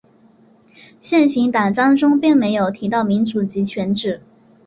[0.99, 4.19] 现行党章中并没有提到民主集权制。